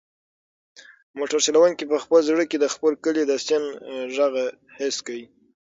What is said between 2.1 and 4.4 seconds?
زړه کې د خپل کلي د سیند غږ